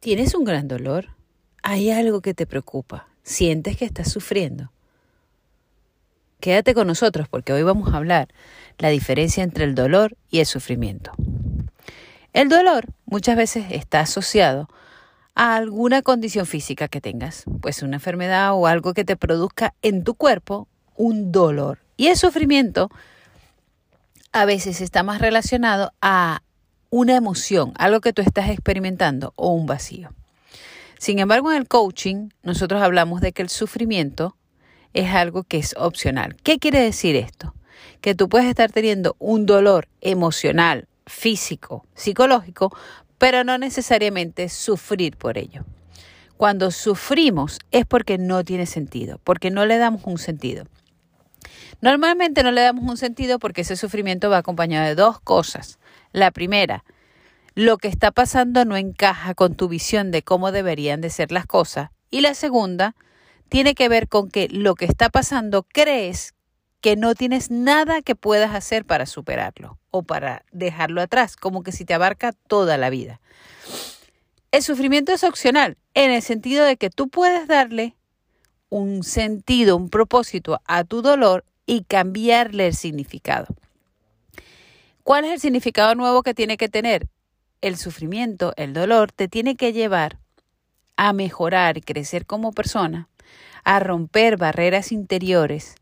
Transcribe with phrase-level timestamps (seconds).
[0.00, 1.08] ¿Tienes un gran dolor?
[1.60, 3.08] ¿Hay algo que te preocupa?
[3.24, 4.70] ¿Sientes que estás sufriendo?
[6.38, 8.28] Quédate con nosotros porque hoy vamos a hablar
[8.78, 11.10] la diferencia entre el dolor y el sufrimiento.
[12.32, 14.68] El dolor muchas veces está asociado
[15.34, 20.04] a alguna condición física que tengas, pues una enfermedad o algo que te produzca en
[20.04, 21.80] tu cuerpo un dolor.
[21.96, 22.88] Y el sufrimiento
[24.30, 26.42] a veces está más relacionado a
[26.90, 30.10] una emoción, algo que tú estás experimentando o un vacío.
[30.98, 34.36] Sin embargo, en el coaching nosotros hablamos de que el sufrimiento
[34.94, 36.36] es algo que es opcional.
[36.42, 37.54] ¿Qué quiere decir esto?
[38.00, 42.76] Que tú puedes estar teniendo un dolor emocional, físico, psicológico,
[43.18, 45.64] pero no necesariamente sufrir por ello.
[46.36, 50.66] Cuando sufrimos es porque no tiene sentido, porque no le damos un sentido.
[51.80, 55.78] Normalmente no le damos un sentido porque ese sufrimiento va acompañado de dos cosas.
[56.12, 56.84] La primera,
[57.54, 61.46] lo que está pasando no encaja con tu visión de cómo deberían de ser las
[61.46, 61.90] cosas.
[62.10, 62.94] Y la segunda,
[63.48, 66.34] tiene que ver con que lo que está pasando crees
[66.80, 71.72] que no tienes nada que puedas hacer para superarlo o para dejarlo atrás, como que
[71.72, 73.20] si te abarca toda la vida.
[74.52, 77.96] El sufrimiento es opcional, en el sentido de que tú puedes darle
[78.68, 83.46] un sentido, un propósito a tu dolor y cambiarle el significado.
[85.02, 87.08] ¿Cuál es el significado nuevo que tiene que tener?
[87.60, 90.18] El sufrimiento, el dolor, te tiene que llevar
[90.96, 93.08] a mejorar crecer como persona,
[93.64, 95.76] a romper barreras interiores,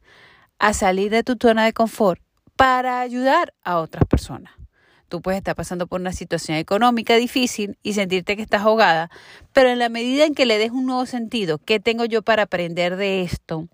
[0.58, 2.20] a salir de tu zona de confort
[2.56, 4.52] para ayudar a otras personas.
[5.08, 9.10] Tú puedes estar pasando por una situación económica difícil y sentirte que estás ahogada,
[9.52, 12.44] pero en la medida en que le des un nuevo sentido, ¿qué tengo yo para
[12.44, 13.68] aprender de esto?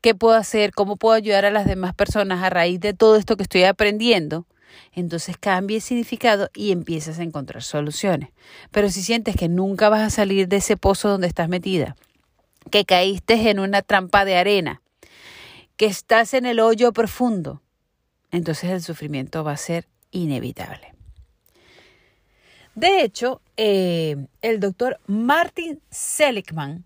[0.00, 0.72] ¿Qué puedo hacer?
[0.72, 4.46] ¿Cómo puedo ayudar a las demás personas a raíz de todo esto que estoy aprendiendo?
[4.92, 8.30] entonces cambia el significado y empiezas a encontrar soluciones.
[8.70, 11.96] Pero si sientes que nunca vas a salir de ese pozo donde estás metida,
[12.70, 14.82] que caíste en una trampa de arena,
[15.76, 17.62] que estás en el hoyo profundo,
[18.30, 20.94] entonces el sufrimiento va a ser inevitable.
[22.74, 26.84] De hecho, eh, el doctor Martin Seligman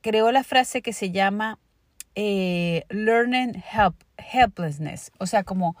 [0.00, 1.58] creó la frase que se llama
[2.14, 5.76] eh, learning help, helplessness, o sea, como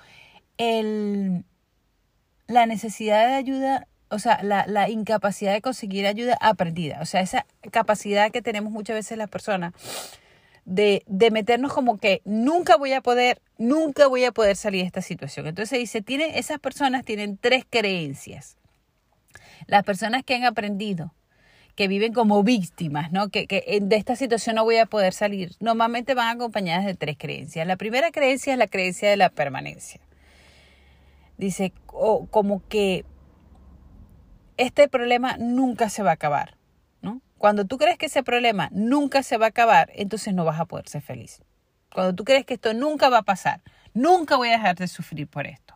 [0.58, 1.44] el,
[2.46, 7.20] la necesidad de ayuda, o sea, la, la incapacidad de conseguir ayuda aprendida, o sea,
[7.20, 9.72] esa capacidad que tenemos muchas veces las personas
[10.64, 14.86] de, de, meternos como que nunca voy a poder, nunca voy a poder salir de
[14.86, 15.46] esta situación.
[15.46, 16.02] Entonces dice,
[16.34, 18.56] esas personas tienen tres creencias.
[19.66, 21.14] Las personas que han aprendido,
[21.74, 23.28] que viven como víctimas, ¿no?
[23.28, 27.16] Que, que de esta situación no voy a poder salir, normalmente van acompañadas de tres
[27.18, 27.66] creencias.
[27.66, 30.00] La primera creencia es la creencia de la permanencia.
[31.38, 33.04] Dice, como que
[34.58, 36.59] este problema nunca se va a acabar.
[37.40, 40.66] Cuando tú crees que ese problema nunca se va a acabar, entonces no vas a
[40.66, 41.42] poder ser feliz.
[41.90, 43.62] Cuando tú crees que esto nunca va a pasar,
[43.94, 45.74] nunca voy a dejar de sufrir por esto.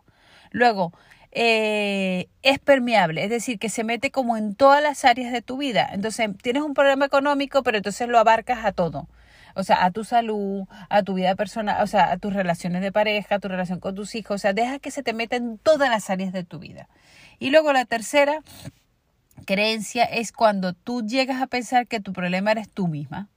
[0.50, 0.92] Luego,
[1.32, 5.56] eh, es permeable, es decir, que se mete como en todas las áreas de tu
[5.56, 5.88] vida.
[5.90, 9.08] Entonces, tienes un problema económico, pero entonces lo abarcas a todo
[9.56, 12.92] o sea, a tu salud, a tu vida personal, o sea, a tus relaciones de
[12.92, 15.58] pareja, a tu relación con tus hijos, o sea, deja que se te meta en
[15.58, 16.88] todas las áreas de tu vida.
[17.38, 18.42] Y luego la tercera
[19.46, 23.28] creencia es cuando tú llegas a pensar que tu problema eres tú misma.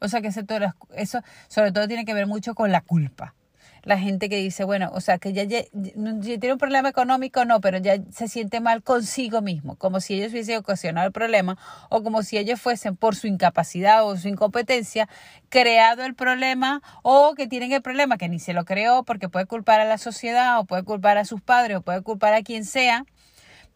[0.00, 3.34] O sea, que eso sobre todo tiene que ver mucho con la culpa
[3.82, 7.78] la gente que dice, bueno, o sea, que ya, tiene un problema económico, no, pero
[7.78, 11.56] ya se siente mal consigo mismo, como si ellos hubiesen ocasionado el problema
[11.88, 15.08] o como si ellos fuesen por su incapacidad o su incompetencia
[15.48, 19.46] creado el problema o que tienen el problema que ni se lo creó porque puede
[19.46, 22.64] culpar a la sociedad o puede culpar a sus padres o puede culpar a quien
[22.64, 23.04] sea,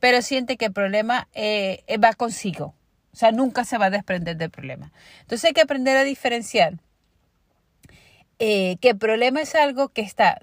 [0.05, 2.75] pero siente que el problema eh, va consigo.
[3.15, 4.93] O sea, nunca se va a desprender del problema.
[5.23, 6.75] Entonces hay que aprender a diferenciar
[8.39, 10.43] eh, que el problema es algo que está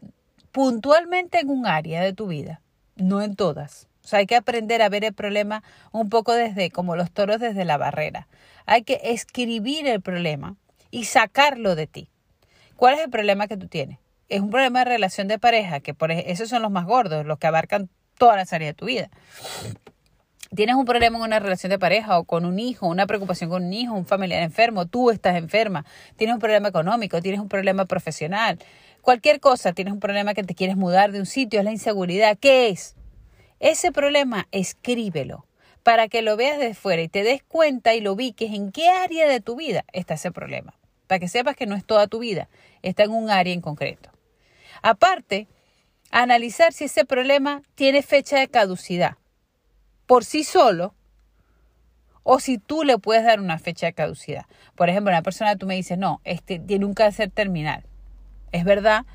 [0.52, 2.64] puntualmente en un área de tu vida,
[2.96, 3.88] no en todas.
[4.04, 5.62] O sea, hay que aprender a ver el problema
[5.92, 8.28] un poco desde, como los toros desde la barrera.
[8.66, 10.56] Hay que escribir el problema
[10.90, 12.10] y sacarlo de ti.
[12.78, 14.00] ¿Cuál es el problema que tú tienes?
[14.28, 17.38] Es un problema de relación de pareja, que por esos son los más gordos, los
[17.38, 19.10] que abarcan todas las áreas de tu vida.
[20.56, 23.64] Tienes un problema en una relación de pareja o con un hijo, una preocupación con
[23.64, 25.86] un hijo, un familiar enfermo, tú estás enferma,
[26.18, 28.60] tienes un problema económico, tienes un problema profesional,
[29.02, 32.38] cualquier cosa, tienes un problema que te quieres mudar de un sitio, es la inseguridad,
[32.38, 32.96] ¿qué es?
[33.60, 35.48] Ese problema, escríbelo
[35.82, 38.88] para que lo veas de fuera y te des cuenta y lo ubiques en qué
[38.88, 40.76] área de tu vida está ese problema.
[41.08, 42.50] Para que sepas que no es toda tu vida,
[42.84, 44.12] está en un área en concreto.
[44.84, 45.48] Aparte,
[46.12, 49.18] analizar si ese problema tiene fecha de caducidad
[50.06, 50.94] por sí solo
[52.24, 54.46] o si tú le puedes dar una fecha de caducidad.
[54.76, 57.84] Por ejemplo, una persona tú me dices, no, este tiene un cáncer terminal.
[58.52, 59.06] Es verdad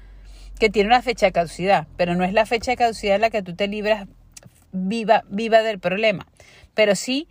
[0.58, 3.42] que tiene una fecha de caducidad, pero no es la fecha de caducidad la que
[3.42, 4.08] tú te libras
[4.72, 6.26] viva, viva del problema.
[6.75, 7.28] Pero sí,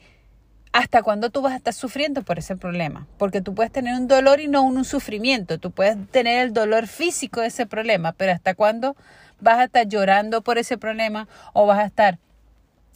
[0.72, 3.08] hasta cuándo tú vas a estar sufriendo por ese problema.
[3.18, 5.58] Porque tú puedes tener un dolor y no un, sufrimiento.
[5.58, 8.96] Tú puedes tener el dolor físico de ese problema, pero hasta cuándo
[9.40, 12.20] vas a estar llorando por ese problema o vas a estar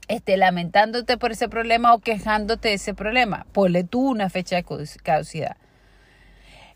[0.07, 3.45] este, lamentándote por ese problema o quejándote de ese problema.
[3.51, 4.65] Ponle tú una fecha de
[5.03, 5.57] caducidad.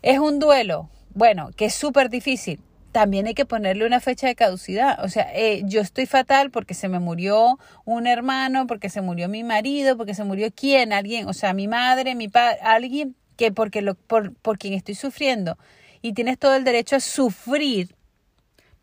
[0.02, 2.60] Es un duelo, bueno, que es súper difícil
[2.94, 5.04] también hay que ponerle una fecha de caducidad.
[5.04, 9.28] O sea, eh, yo estoy fatal porque se me murió un hermano, porque se murió
[9.28, 13.50] mi marido, porque se murió quién, alguien, o sea, mi madre, mi padre, alguien que
[13.50, 15.58] porque lo, por, por quien estoy sufriendo.
[16.02, 17.96] Y tienes todo el derecho a sufrir,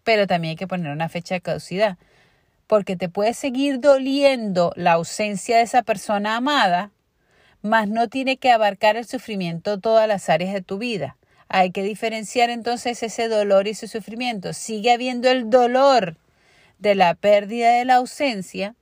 [0.04, 1.98] pero también hay que poner una fecha de caducidad.
[2.68, 6.92] Porque te puede seguir doliendo la ausencia de esa persona amada,
[7.62, 11.18] mas no tiene que abarcar el sufrimiento todas las áreas de tu vida.
[11.48, 14.54] Hay que diferenciar entonces ese dolor y ese sufrimiento.
[14.54, 16.16] Sigue habiendo el dolor
[16.80, 18.76] de la pérdida de la ausencia,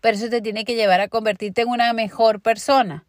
[0.00, 3.06] pero eso te tiene que llevar a convertirte en una mejor persona.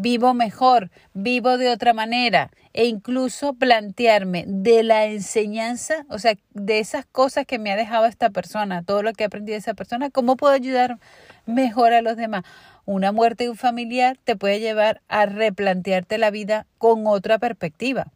[0.00, 6.78] Vivo mejor, vivo de otra manera e incluso plantearme de la enseñanza, o sea, de
[6.78, 9.74] esas cosas que me ha dejado esta persona, todo lo que he aprendido de esa
[9.74, 11.00] persona, cómo puedo ayudar
[11.46, 12.44] mejor a los demás.
[12.84, 18.06] Una muerte de un familiar te puede llevar a replantearte la vida con otra perspectiva.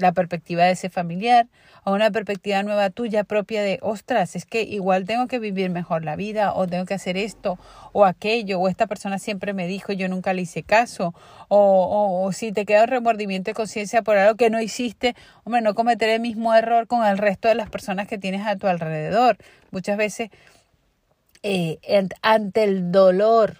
[0.00, 1.46] La perspectiva de ese familiar
[1.84, 6.04] o una perspectiva nueva tuya propia de, ostras, es que igual tengo que vivir mejor
[6.04, 7.58] la vida o tengo que hacer esto
[7.92, 11.14] o aquello o esta persona siempre me dijo yo nunca le hice caso
[11.48, 15.14] o, o, si te queda un remordimiento de conciencia por algo que no hiciste,
[15.44, 18.56] hombre, no cometer el mismo error con el resto de las personas que tienes a
[18.56, 19.36] tu alrededor.
[19.70, 20.30] Muchas veces
[21.42, 21.78] eh,
[22.22, 23.56] ante el dolor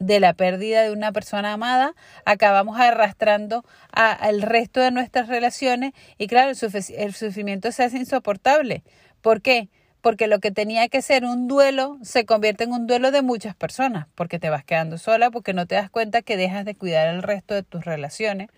[0.00, 1.94] de la pérdida de una persona amada,
[2.24, 8.82] acabamos arrastrando al resto de nuestras relaciones y claro, el, sufrimiento se hace insoportable.
[9.20, 9.68] ¿Por qué?
[10.00, 13.54] Porque lo que tenía que ser un duelo se convierte en un duelo de muchas
[13.54, 17.08] personas, porque te vas quedando sola, porque no te das cuenta que dejas de cuidar
[17.08, 18.48] el resto de tus relaciones,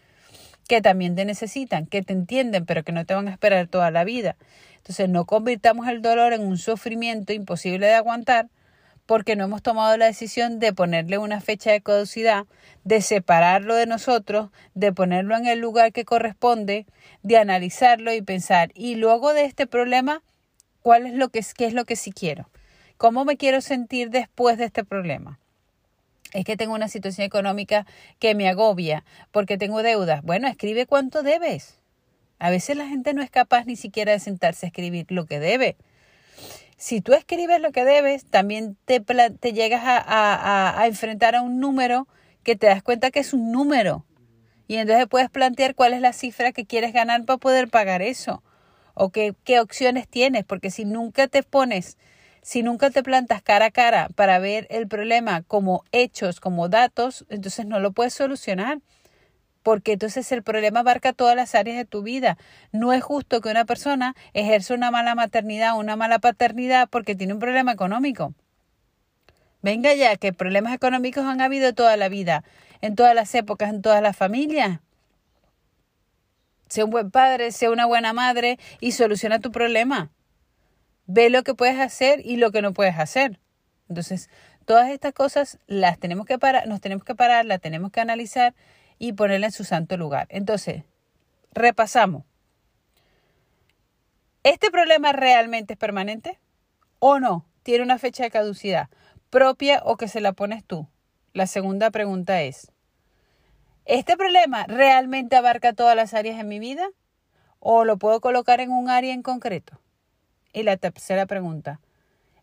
[0.68, 3.90] que también te necesitan, que te entienden, pero que no te van a esperar toda
[3.90, 4.36] la vida.
[4.76, 8.48] Entonces no convirtamos el dolor en un sufrimiento imposible de aguantar,
[9.06, 12.46] porque no hemos tomado la decisión de ponerle una fecha de caducidad,
[12.84, 16.86] de separarlo de nosotros, de ponerlo en el lugar que corresponde,
[17.22, 20.22] de analizarlo y pensar, y luego de este problema,
[20.82, 22.48] ¿cuál es lo que qué es lo que sí quiero?
[22.96, 25.38] ¿Cómo me quiero sentir después de este problema?
[26.32, 27.86] Es que tengo una situación económica
[28.18, 30.22] que me agobia porque tengo deudas.
[30.22, 31.78] Bueno, escribe cuánto debes.
[32.38, 35.38] A veces la gente no es capaz ni siquiera de sentarse a escribir lo que
[35.38, 35.76] debe.
[36.82, 41.60] Si tú escribes lo que debes, también te, te llegas a, a, enfrentar a un
[41.60, 42.08] número
[42.42, 44.04] que te das cuenta que es un número.
[44.66, 48.42] Y entonces puedes plantear cuál es la cifra que quieres ganar para poder pagar eso.
[48.94, 50.44] O qué opciones tienes.
[50.44, 51.98] Porque si nunca te pones,
[52.42, 57.24] si nunca te plantas cara a cara para ver el problema como hechos, como datos,
[57.28, 58.80] entonces no lo puedes solucionar
[59.62, 62.36] porque entonces el problema abarca todas las áreas de tu vida.
[62.72, 67.14] No es justo que una persona ejerza una mala maternidad o una mala paternidad porque
[67.14, 68.34] tiene un problema económico.
[69.62, 72.42] Venga ya, que problemas económicos han habido toda la vida,
[72.80, 74.80] en todas las épocas, en todas las familias.
[76.68, 80.10] Sea un buen padre, sea una buena madre y soluciona tu problema.
[81.06, 83.38] Ve lo que puedes hacer y lo que no puedes hacer.
[83.88, 84.30] Entonces,
[84.64, 88.54] todas estas cosas las tenemos que parar, nos tenemos que parar, las tenemos que analizar
[89.02, 90.28] y ponerla en su santo lugar.
[90.30, 90.84] Entonces,
[91.52, 92.22] repasamos.
[94.44, 96.38] ¿Este problema realmente es permanente
[97.00, 97.44] o no?
[97.64, 98.90] ¿Tiene una fecha de caducidad
[99.28, 100.86] propia o que se la pones tú?
[101.32, 102.70] La segunda pregunta es,
[103.86, 106.88] ¿este problema realmente abarca todas las áreas de mi vida
[107.58, 109.80] o lo puedo colocar en un área en concreto?
[110.52, 111.80] Y la tercera pregunta,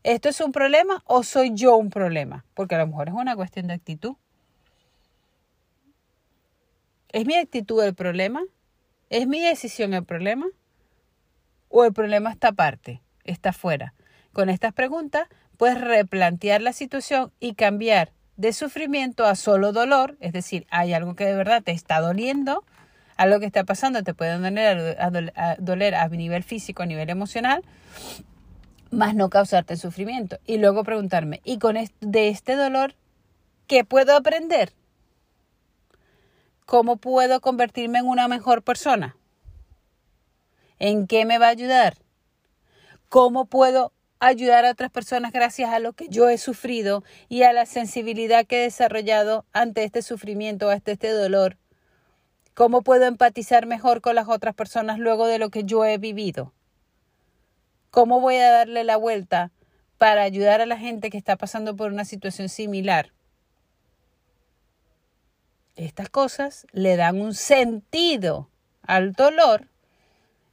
[0.04, 2.44] ¿esto es un problema o soy yo un problema?
[2.54, 4.18] Porque a lo mejor es una cuestión de actitud.
[7.12, 8.44] ¿Es mi actitud el problema?
[9.10, 10.46] ¿Es mi decisión el problema?
[11.68, 13.96] ¿O el problema está aparte, está afuera?
[14.32, 20.34] Con estas preguntas puedes replantear la situación y cambiar de sufrimiento a solo dolor, es
[20.34, 22.64] decir, hay algo que de verdad te está doliendo,
[23.18, 27.64] algo que está pasando te puede doler a, doler a nivel físico, a nivel emocional,
[28.92, 30.40] más no causarte sufrimiento.
[30.46, 32.96] Y luego preguntarme, ¿y con de este dolor
[33.68, 34.74] qué puedo aprender?
[36.70, 39.18] ¿Cómo puedo convertirme en una mejor persona?
[40.78, 41.98] ¿En qué me va a ayudar?
[43.10, 47.54] ¿Cómo puedo ayudar a otras personas gracias a lo que yo he sufrido y a
[47.54, 51.58] la sensibilidad que he desarrollado ante este sufrimiento, ante este dolor?
[52.54, 56.54] ¿Cómo puedo empatizar mejor con las otras personas luego de lo que yo he vivido?
[57.90, 59.52] ¿Cómo voy a darle la vuelta
[59.98, 63.12] para ayudar a la gente que está pasando por una situación similar?
[65.80, 68.50] Estas cosas le dan un sentido
[68.82, 69.70] al dolor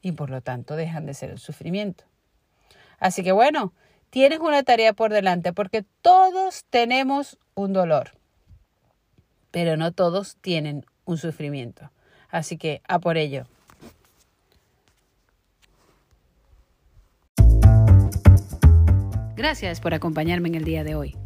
[0.00, 2.04] y por lo tanto dejan de ser el sufrimiento.
[3.00, 3.72] Así que bueno,
[4.10, 8.12] tienes una tarea por delante porque todos tenemos un dolor,
[9.50, 11.90] pero no todos tienen un sufrimiento.
[12.28, 13.48] Así que a por ello.
[19.34, 21.25] Gracias por acompañarme en el día de hoy.